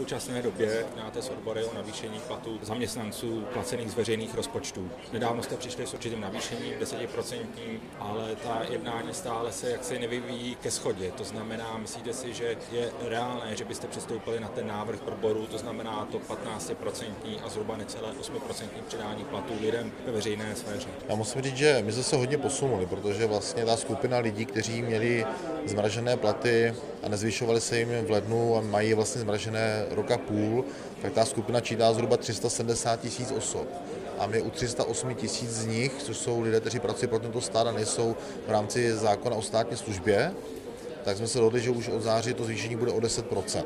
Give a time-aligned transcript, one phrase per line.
[0.00, 4.90] současné době máte s odbory o navýšení platů zaměstnanců placených z veřejných rozpočtů.
[5.12, 7.46] Nedávno jste přišli s určitým navýšením 10%,
[7.98, 11.10] ale ta jednání stále se jaksi nevyvíjí ke schodě.
[11.10, 15.58] To znamená, myslíte si, že je reálné, že byste přistoupili na ten návrh odboru, to
[15.58, 17.04] znamená to 15%
[17.44, 20.88] a zhruba necelé 8% přidání platů lidem ve veřejné sféře?
[21.08, 24.82] Já musím říct, že my jsme se hodně posunuli, protože vlastně ta skupina lidí, kteří
[24.82, 25.26] měli
[25.66, 30.64] zmražené platy a nezvyšovaly se jim v lednu a mají vlastně zmražené roka půl,
[31.02, 33.68] tak ta skupina čítá zhruba 370 tisíc osob.
[34.18, 37.66] A my u 308 tisíc z nich, což jsou lidé, kteří pracují pro tento stát
[37.66, 40.32] a nejsou v rámci zákona o státní službě,
[41.04, 43.64] tak jsme se dohodli, že už od září to zvýšení bude o 10%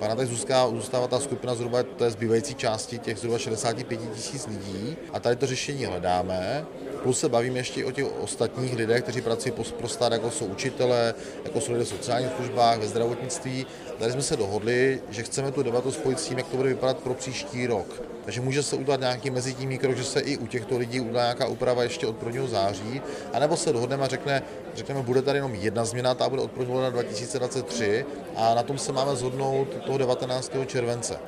[0.00, 4.96] Pana tak zůstává, zůstává ta skupina zhruba té zbývající části těch zhruba 65 tisíc lidí
[5.12, 6.66] a tady to řešení hledáme.
[7.02, 11.14] Plus se bavíme ještě o těch ostatních lidech, kteří pracují pro stát, jako jsou učitelé,
[11.44, 13.66] jako jsou lidé v sociálních službách, ve zdravotnictví.
[13.98, 16.98] Tady jsme se dohodli, že chceme tu debatu spojit s tím, jak to bude vypadat
[16.98, 18.02] pro příští rok.
[18.24, 21.46] Takže může se udělat nějaký mezitímní krok, že se i u těchto lidí udělá nějaká
[21.46, 22.46] úprava ještě od 1.
[22.46, 24.42] září, anebo se dohodneme a řekne,
[24.74, 26.90] řekneme, bude tady jenom jedna změna, ta bude od 1.
[26.90, 30.52] 2023 a na tom se máme zhodnout toho 19.
[30.66, 31.18] července.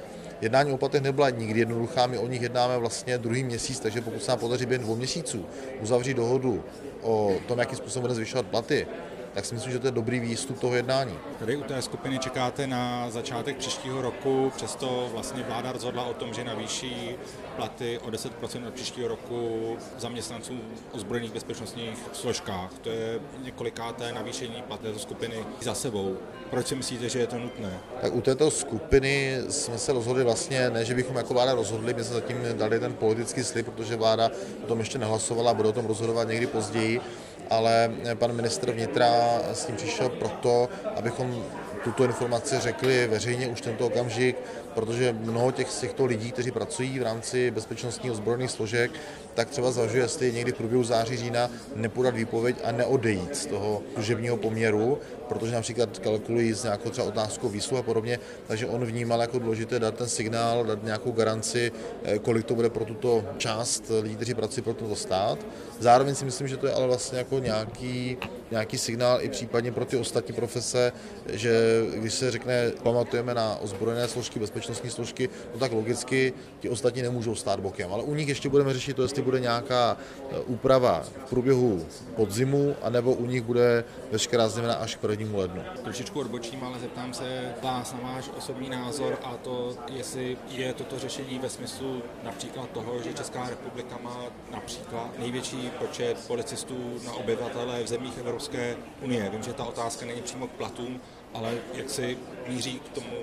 [0.42, 4.22] Jednání o platech nebyla nikdy jednoduchá, my o nich jednáme vlastně druhý měsíc, takže pokud
[4.22, 5.46] se nám podaří během dvou měsíců
[5.80, 6.64] uzavřít dohodu
[7.02, 8.86] o tom, jakým způsobem bude zvyšovat platy,
[9.34, 11.19] tak si myslím, že to je dobrý výstup toho jednání.
[11.38, 16.34] Tady u té skupiny čekáte na začátek příštího roku, přesto vlastně vláda rozhodla o tom,
[16.34, 17.16] že navýší
[17.56, 20.53] platy o 10% od příštího roku zaměstnanců
[20.92, 22.70] ozbrojených bezpečnostních složkách.
[22.80, 26.16] To je několikáté navýšení platy této skupiny za sebou.
[26.50, 27.78] Proč si myslíte, že je to nutné?
[28.00, 32.05] Tak u této skupiny jsme se rozhodli vlastně, ne, že bychom jako vláda rozhodli, my
[32.05, 34.30] jsme zatím dali ten politický slib, protože vláda
[34.64, 37.00] o tom ještě nehlasovala, bude o tom rozhodovat někdy později
[37.53, 39.12] ale pan ministr vnitra
[39.53, 41.45] s tím přišel proto, abychom
[41.84, 44.37] tuto informaci řekli veřejně už tento okamžik,
[44.75, 48.91] protože mnoho těch, z těchto lidí, kteří pracují v rámci bezpečnostních ozbrojených složek,
[49.34, 53.82] tak třeba zvažuje, jestli někdy v průběhu září, října nepodat výpověď a neodejít z toho
[53.94, 54.99] služebního poměru,
[55.34, 59.78] protože například kalkulují s nějakou třeba otázkou výsluh a podobně, takže on vnímal jako důležité
[59.78, 61.72] dát ten signál, dát nějakou garanci,
[62.04, 65.38] eh, kolik to bude pro tuto část lidí, kteří pracují pro tento stát.
[65.78, 68.16] Zároveň si myslím, že to je ale vlastně jako nějaký,
[68.50, 70.93] nějaký signál i případně pro ty ostatní profese,
[71.26, 77.03] že když se řekne, pamatujeme na ozbrojené složky, bezpečnostní složky, no tak logicky ti ostatní
[77.03, 77.93] nemůžou stát bokem.
[77.93, 79.97] Ale u nich ještě budeme řešit to, jestli bude nějaká
[80.31, 85.22] eh, úprava v průběhu podzimu, anebo u nich bude veškerá změna až k 1.
[85.34, 85.62] lednu.
[85.83, 90.99] Trošičku odbočím, ale zeptám se vás na váš osobní názor a to, jestli je toto
[90.99, 97.82] řešení ve smyslu například toho, že Česká republika má například největší počet policistů na obyvatele
[97.82, 99.31] v zemích Evropské unie.
[99.31, 101.00] Vím, že ta otázka není přímo k platům,
[101.34, 102.19] ale jak si
[102.49, 103.16] míří k tomu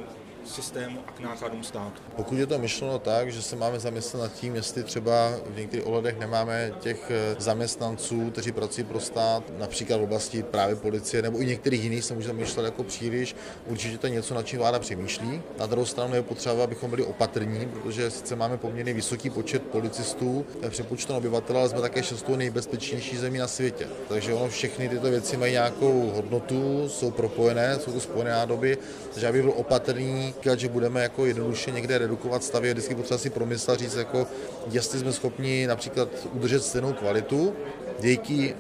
[0.45, 2.01] systému a k nákladům státu.
[2.15, 5.87] Pokud je to myšleno tak, že se máme zamyslet nad tím, jestli třeba v některých
[5.87, 11.41] ohledech nemáme těch eh, zaměstnanců, kteří pracují pro stát, například v oblasti právě policie nebo
[11.41, 13.35] i některých jiných se může zamýšlet jako příliš,
[13.67, 15.41] určitě to je něco, na čím vláda přemýšlí.
[15.59, 20.45] Na druhou stranu je potřeba, abychom byli opatrní, protože sice máme poměrně vysoký počet policistů
[20.69, 23.87] přepočtu obyvatel, ale jsme také šestou nejbezpečnější zemí na světě.
[24.09, 28.77] Takže ono všechny tyto věci mají nějakou hodnotu, jsou propojené, jsou to spojené nádoby,
[29.13, 32.95] takže já bych byl opatrný říkat, že budeme jako jednoduše někde redukovat stavy, je vždycky
[32.95, 34.27] potřeba si promyslet, říct, jako,
[34.71, 37.53] jestli jsme schopni například udržet stejnou kvalitu
[37.99, 38.55] díky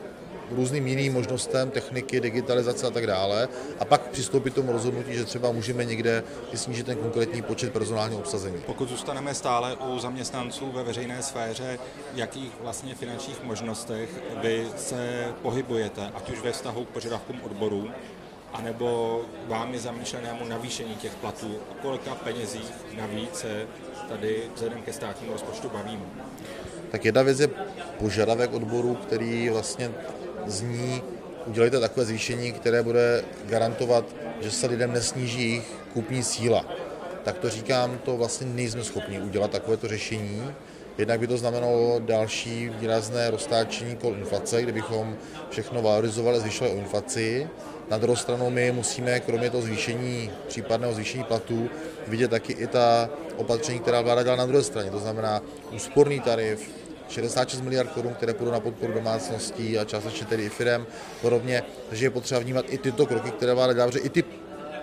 [0.51, 3.47] různým jiným možnostem techniky, digitalizace a tak dále
[3.79, 6.23] a pak přistoupit k tomu rozhodnutí, že třeba můžeme někde
[6.55, 8.57] snížit ten konkrétní počet personálního obsazení.
[8.65, 11.79] Pokud zůstaneme stále u zaměstnanců ve veřejné sféře,
[12.15, 14.09] jakých vlastně finančních možnostech
[14.41, 17.89] vy se pohybujete, ať už ve vztahu k požadavkům odborů,
[18.53, 23.65] anebo vámi zamýšlenému navýšení těch platů, o kolika penězích navíc se
[24.09, 26.05] tady vzhledem ke státnímu rozpočtu bavíme?
[26.91, 27.49] Tak jedna věc je
[27.99, 29.91] požadavek odboru, který vlastně
[30.45, 31.03] zní,
[31.45, 34.05] udělejte takové zvýšení, které bude garantovat,
[34.41, 36.65] že se lidem nesníží jejich kupní síla.
[37.23, 40.53] Tak to říkám, to vlastně nejsme schopni udělat takovéto řešení.
[40.97, 45.17] Jednak by to znamenalo další výrazné roztáčení kol inflace, kdybychom
[45.49, 47.49] všechno valorizovali, zvyšovali o inflaci.
[47.89, 51.69] Na druhou stranu my musíme, kromě toho zvýšení, případného zvýšení platů,
[52.07, 54.91] vidět taky i ta opatření, která vláda dělá na druhé straně.
[54.91, 55.41] To znamená
[55.71, 56.71] úsporný tarif,
[57.09, 60.85] 66 miliard korun, které půjdou na podporu domácností a částečně tedy i firm
[61.21, 61.63] podobně.
[61.89, 64.23] Takže je potřeba vnímat i tyto kroky, které vláda dělá, protože i ty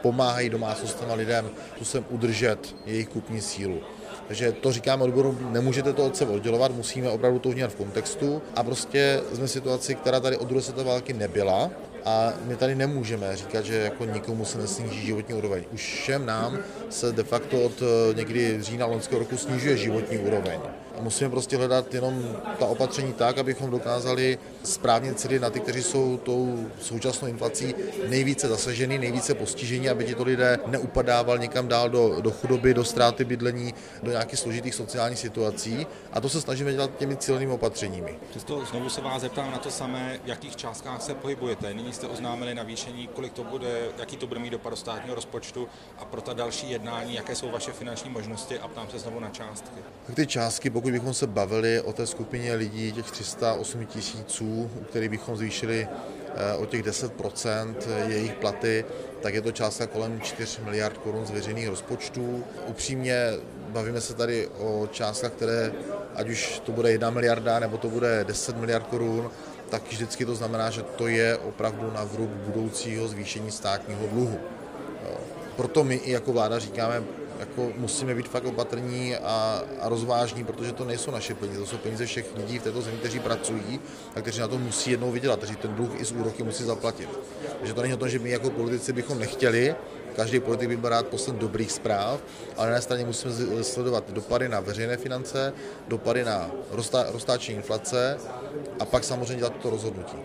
[0.06, 3.80] pomáhají domácnostem a lidem způsobem udržet jejich kupní sílu.
[4.28, 8.42] Takže to říkáme odboru, nemůžete to od sebe oddělovat, musíme opravdu to vnímat v kontextu
[8.54, 11.70] a prostě jsme v situaci, která tady od druhé světové války nebyla
[12.04, 15.64] a my tady nemůžeme říkat, že jako nikomu se nesníží životní úroveň.
[15.74, 16.58] Už všem nám
[16.90, 20.60] se de facto od eh, někdy října loňského roku snižuje životní úroveň.
[20.98, 25.82] A musíme prostě hledat jenom ta opatření tak, abychom dokázali správně cílit na ty, kteří
[25.82, 27.75] jsou tou současnou inflací
[28.08, 33.25] nejvíce zasaženi, nejvíce postiženi, aby tito lidé neupadával někam dál do, do chudoby, do ztráty
[33.25, 35.87] bydlení, do nějakých složitých sociálních situací.
[36.12, 38.19] A to se snažíme dělat těmi cílenými opatřeními.
[38.31, 41.75] Přesto znovu se vás zeptám na to samé, v jakých částkách se pohybujete.
[41.75, 45.69] Nyní jste oznámili navýšení, kolik to bude, jaký to bude mít dopad do státního rozpočtu
[45.99, 49.31] a pro ta další jednání, jaké jsou vaše finanční možnosti a ptám se znovu na
[49.31, 49.81] částky.
[50.06, 54.84] Tak ty částky, pokud bychom se bavili o té skupině lidí, těch 308 tisíců, u
[54.84, 57.74] kterých bychom zvýšili eh, o těch 10%
[58.06, 58.84] jejich platy,
[59.22, 62.44] tak je to částka kolem 4 miliard korun z veřejných rozpočtů.
[62.66, 63.32] Upřímně
[63.68, 65.72] bavíme se tady o částkách, které,
[66.14, 69.30] ať už to bude 1 miliarda nebo to bude 10 miliard korun,
[69.70, 74.38] tak vždycky to znamená, že to je opravdu na vrub budoucího zvýšení státního dluhu.
[75.56, 77.02] Proto my i jako vláda říkáme,
[77.40, 81.76] jako musíme být fakt opatrní a, a rozvážní, protože to nejsou naše peníze, to jsou
[81.76, 83.80] peníze všech lidí v této zemi, kteří pracují
[84.14, 87.08] a kteří na to musí jednou vydělat, kteří ten dluh i z úroky musí zaplatit.
[87.58, 89.74] Takže to není o tom, že my jako politici bychom nechtěli,
[90.16, 92.20] každý politik by byl rád poslen dobrých zpráv,
[92.56, 95.52] ale na straně musíme sledovat dopady na veřejné finance,
[95.88, 96.50] dopady na
[97.12, 98.18] roztáčení inflace
[98.80, 100.16] a pak samozřejmě dělat to rozhodnutí.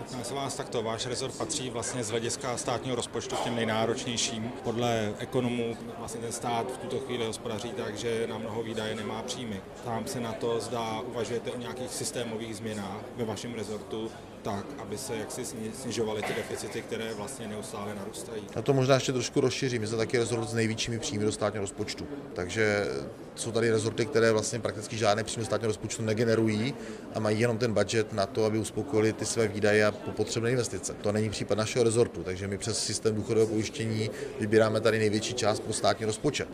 [0.00, 0.82] Zeptám se vás takto.
[0.82, 4.52] Váš rezort patří vlastně z hlediska státního rozpočtu k těm nejnáročnějším.
[4.64, 9.22] Podle ekonomů vlastně ten stát v tuto chvíli hospodaří tak, že na mnoho výdaje nemá
[9.22, 9.60] příjmy.
[9.84, 14.10] Tam se na to, zda uvažujete o nějakých systémových změnách ve vašem rezortu,
[14.42, 15.44] tak, aby se jaksi
[15.82, 18.42] snižovaly ty deficity, které vlastně neustále narůstají.
[18.56, 19.80] A to možná ještě trošku rozšířím.
[19.80, 22.06] My jsme taky rezort s největšími příjmy do státního rozpočtu.
[22.34, 22.86] Takže
[23.34, 26.74] jsou tady rezorty, které vlastně prakticky žádné příjmy státního rozpočtu negenerují
[27.14, 30.94] a mají jenom ten budget na to, aby uspokojili ty své výdaje a potřebné investice.
[30.94, 34.10] To není případ našeho rezortu, takže my přes systém důchodového pojištění
[34.40, 36.48] vybíráme tady největší část pro státní rozpočet.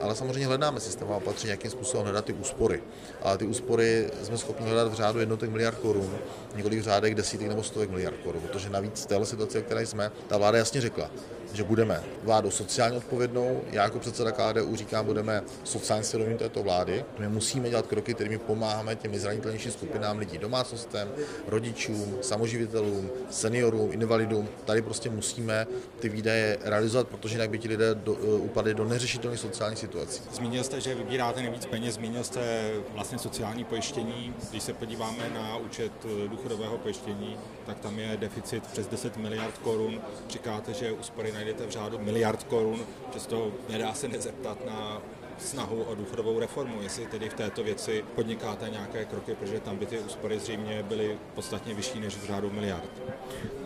[0.00, 2.82] Ale samozřejmě hledáme systémová opatření, jakým způsobem hledat ty úspory.
[3.22, 6.14] Ale ty úspory jsme schopni hledat v řádu jednotek miliard korun,
[6.56, 10.12] několik v řádech desítek nebo stovek miliard korun, protože navíc v této situaci, které jsme,
[10.28, 11.10] ta vláda jasně řekla,
[11.54, 13.60] že budeme vládou sociálně odpovědnou.
[13.70, 17.04] Já jako předseda KDU říkám, budeme sociálně svědomí této vlády.
[17.18, 21.08] My musíme dělat kroky, kterými pomáháme těm zranitelnějším skupinám lidí, domácnostem,
[21.46, 24.48] rodičům, samoživitelům, seniorům, invalidům.
[24.64, 25.66] Tady prostě musíme
[26.00, 30.22] ty výdaje realizovat, protože jinak by ti lidé do, uh, upadli do neřešitelných sociálních situací.
[30.32, 34.34] Zmínil jste, že vybíráte nejvíc peněz, zmínil jste vlastně sociální pojištění.
[34.50, 37.36] Když se podíváme na účet eh, důchodového pojištění,
[37.66, 40.00] tak tam je deficit přes 10 miliard korun.
[40.28, 45.02] Říkáte, že úspory na najdete v řádu miliard korun, přesto nedá se nezeptat na
[45.38, 49.86] snahu o důchodovou reformu, jestli tedy v této věci podnikáte nějaké kroky, protože tam by
[49.86, 52.90] ty úspory zřejmě byly podstatně vyšší než v řádu miliard.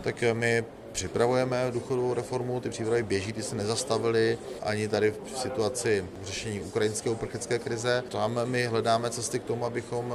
[0.01, 0.65] Tak my
[0.99, 7.09] připravujeme důchodovou reformu, ty přípravy běží, ty se nezastavily ani tady v situaci řešení ukrajinské
[7.09, 8.03] uprchlické krize.
[8.09, 10.13] Tam my hledáme cesty k tomu, abychom,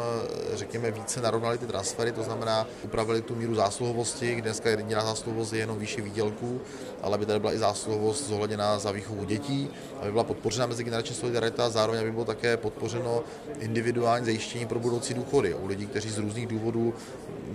[0.55, 5.53] řekněme, více narovnali ty transfery, to znamená upravili tu míru zásluhovosti, kde dneska jediná zásluhovost
[5.53, 6.61] je jenom výše výdělků,
[7.03, 9.71] ale aby tady byla i zásluhovost zohledněná za výchovu dětí,
[10.01, 13.23] aby byla podpořena mezigenerační solidarita, zároveň aby bylo také podpořeno
[13.59, 16.95] individuální zajištění pro budoucí důchody u lidí, kteří z různých důvodů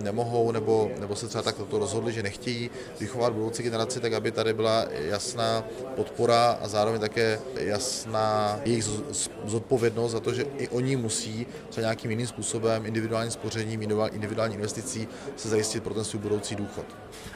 [0.02, 2.70] nemohou nebo, nebo se třeba tak to rozhodli, že nechtějí
[3.20, 5.64] vychovat budoucí generaci, tak aby tady byla jasná
[5.96, 8.84] podpora a zároveň také jasná jejich
[9.44, 15.08] zodpovědnost za to, že i oni musí třeba nějakým jiným způsobem, individuálním spořením, individuální investicí
[15.36, 16.84] se zajistit pro ten svůj budoucí důchod.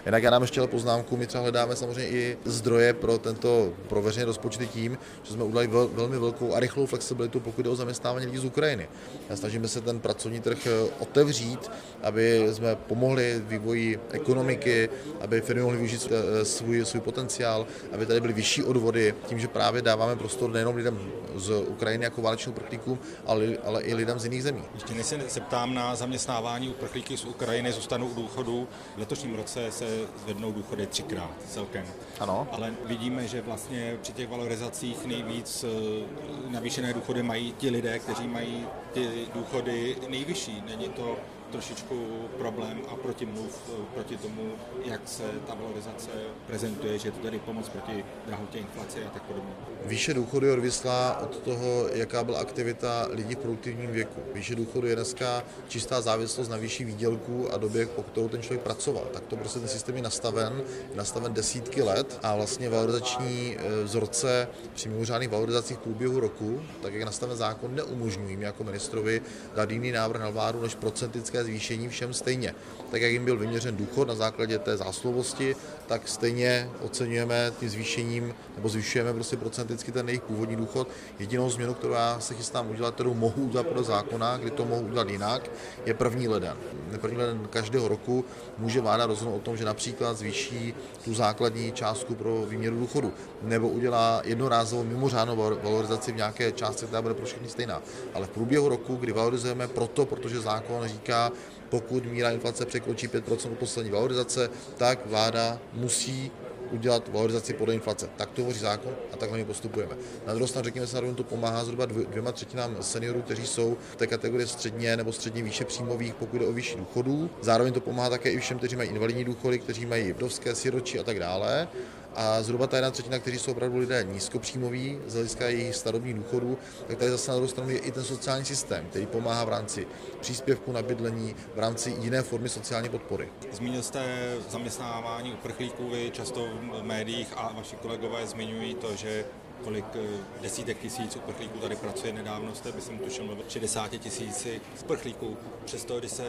[0.06, 4.26] Jinak já nám ještě poznámku, my třeba hledáme samozřejmě i zdroje pro tento pro veřejné
[4.26, 8.26] rozpočty tím, že jsme udělali vel, velmi velkou a rychlou flexibilitu, pokud jde o zaměstnávání
[8.26, 8.88] lidí z Ukrajiny.
[9.30, 11.70] A snažíme se ten pracovní trh eh, otevřít,
[12.02, 14.88] aby jsme pomohli vývoji ekonomiky,
[15.20, 19.48] aby firmy mohly využít eh, svůj, svůj potenciál, aby tady byly vyšší odvody, tím, že
[19.48, 20.98] právě dáváme prostor nejenom lidem
[21.34, 24.62] z Ukrajiny jako válečným uprchlíkům, ale, ale i lidem z jiných zemí.
[24.74, 28.68] Ještě než se zeptám na zaměstnávání uprchlíků z Ukrajiny, zůstanou u důchodu.
[28.96, 29.86] V letošním roce se
[30.24, 31.84] zvednou důchody třikrát celkem.
[32.20, 32.48] Ano.
[32.52, 38.28] Ale vidíme, že vlastně při těch valorizacích nejvíc eh, navýšené důchody mají ti lidé, kteří
[38.28, 40.62] mají ty důchody nejvyšší.
[40.66, 41.16] Není to
[41.54, 41.94] trošičku
[42.38, 44.52] problém a protimluv proti tomu,
[44.84, 46.10] jak se ta valorizace
[46.46, 49.52] prezentuje, že je to tady pomoc proti drahotě inflace a tak podobně.
[49.84, 54.20] Výše důchodu je odvislá od toho, jaká byla aktivita lidí v produktivním věku.
[54.34, 58.62] Výše důchodu je dneska čistá závislost na výši výdělku a době, po kterou ten člověk
[58.62, 59.04] pracoval.
[59.12, 63.84] Tak to prostě ten systém je nastaven, je nastaven desítky let a vlastně valorizační e,
[63.84, 69.22] vzorce při mimořádných valorizacích průběhu roku, tak jak nastaven zákon, neumožňují jako ministrovi
[69.54, 72.54] dát jiný návrh na vládu než procentické zvýšení všem stejně.
[72.90, 78.34] Tak jak jim byl vyměřen důchod na základě té zásluhovosti, tak stejně oceňujeme tím zvýšením
[78.56, 80.88] nebo zvyšujeme prostě procenticky ten jejich původní důchod.
[81.18, 84.82] Jedinou změnu, kterou já se chystám udělat, kterou mohu udělat podle zákona, kdy to mohu
[84.82, 85.50] udělat jinak,
[85.86, 86.56] je první leden.
[87.00, 88.24] První leden každého roku
[88.58, 90.74] může vláda rozhodnout o tom, že například zvýší
[91.04, 97.02] tu základní částku pro výměru důchodu nebo udělá jednorázovou mimořádnou valorizaci v nějaké částce, která
[97.02, 97.82] bude pro všechny stejná.
[98.14, 101.23] Ale v průběhu roku, kdy valorizujeme proto, protože zákon říká,
[101.68, 106.30] pokud míra inflace překročí 5% od poslední valorizace, tak vláda musí
[106.70, 108.08] udělat valorizaci podle inflace.
[108.16, 109.96] Tak to hovoří zákon a takhle my postupujeme.
[110.26, 114.06] Na druhou stranu řekněme se, to pomáhá zhruba dvěma třetinám seniorů, kteří jsou v té
[114.06, 117.30] kategorii středně nebo středně výše příjmových, pokud jde o vyšší důchodů.
[117.40, 121.02] Zároveň to pomáhá také i všem, kteří mají invalidní důchody, kteří mají vdovské, siročí a
[121.02, 121.68] tak dále
[122.16, 126.58] a zhruba ta jedna třetina, kteří jsou opravdu lidé nízkopříjmoví z hlediska jejich starobních důchodů,
[126.86, 129.86] tak tady zase na druhou stranu je i ten sociální systém, který pomáhá v rámci
[130.20, 133.28] příspěvku na bydlení, v rámci jiné formy sociální podpory.
[133.52, 134.04] Zmínil jste
[134.50, 136.48] zaměstnávání uprchlíků, vy často
[136.80, 139.24] v médiích a vaši kolegové zmiňují to, že
[139.64, 142.12] kolik eh, desítek tisíc uprchlíků tady pracuje.
[142.12, 145.36] Nedávno jste, myslím, tušil mluvit 60 tisíci uprchlíků.
[145.64, 146.24] Přesto, když se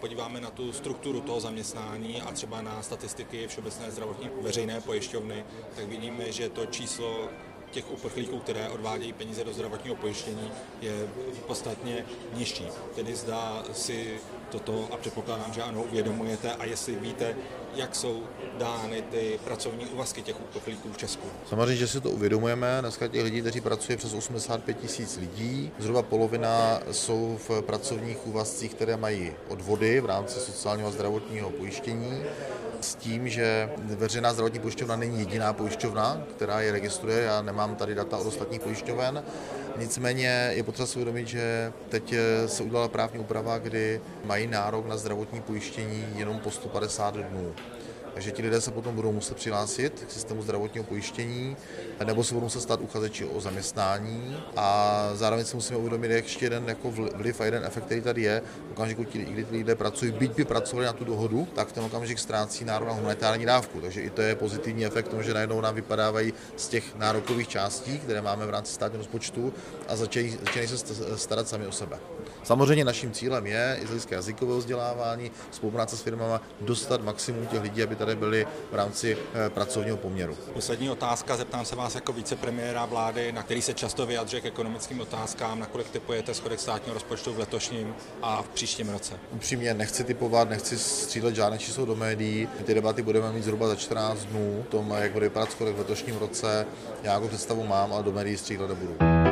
[0.00, 5.44] podíváme na tu strukturu toho zaměstnání a třeba na statistiky Všeobecné zdravotní veřejné pojišťovny,
[5.76, 7.28] tak vidíme, že to číslo
[7.72, 11.08] těch uprchlíků, které odvádějí peníze do zdravotního pojištění, je
[11.46, 12.66] podstatně nižší.
[12.94, 17.36] Tedy zdá si toto, a předpokládám, že ano, uvědomujete, a jestli víte,
[17.74, 18.22] jak jsou
[18.58, 21.26] dány ty pracovní úvazky těch uprchlíků v Česku.
[21.48, 22.78] Samozřejmě, že si to uvědomujeme.
[22.80, 28.74] Dneska těch lidí, kteří pracují přes 85 tisíc lidí, zhruba polovina jsou v pracovních úvazcích,
[28.74, 32.22] které mají odvody v rámci sociálního a zdravotního pojištění
[32.82, 37.22] s tím, že veřejná zdravotní pojišťovna není jediná pojišťovna, která je registruje.
[37.22, 39.22] Já nemám tady data od ostatních pojišťoven.
[39.76, 42.14] Nicméně je potřeba si uvědomit, že teď
[42.46, 47.54] se udělala právní úprava, kdy mají nárok na zdravotní pojištění jenom po 150 dnů.
[48.14, 51.56] Takže ti lidé se potom budou muset přihlásit k systému zdravotního pojištění
[52.04, 56.68] nebo se budou muset stát uchazeči o zaměstnání a zároveň si musíme uvědomit ještě jeden
[56.68, 58.42] jako vliv a jeden efekt, který tady je.
[58.68, 61.84] V okamžiku, kdy ty lidé pracují, byť by pracovali na tu dohodu, tak v ten
[61.84, 63.80] okamžik ztrácí nárok na humanitární dávku.
[63.80, 67.98] Takže i to je pozitivní efekt tomu, že najednou nám vypadávají z těch nárokových částí,
[67.98, 69.54] které máme v rámci státního rozpočtu
[69.88, 71.98] a začínají se starat sami o sebe.
[72.42, 77.62] Samozřejmě naším cílem je i z hlediska jazykového vzdělávání, spolupráce s firmama, dostat maximum těch
[77.62, 80.36] lidí, aby tady byli v rámci eh, pracovního poměru.
[80.52, 85.00] Poslední otázka, zeptám se vás jako vicepremiéra vlády, na který se často vyjadřuje k ekonomickým
[85.00, 89.14] otázkám, nakolik typujete schodek státního rozpočtu v letošním a v příštím roce?
[89.30, 92.48] Upřímně nechci typovat, nechci střílet žádné číslo do médií.
[92.64, 96.16] Ty debaty budeme mít zhruba za 14 dnů, tom, jak bude vypadat schodek v letošním
[96.16, 96.66] roce.
[97.02, 99.31] Já jako představu mám, ale do médií střílet nebudu.